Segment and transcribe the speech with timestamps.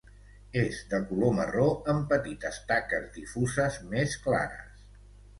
[0.59, 4.81] És de color marró amb petites taques difuses més clares.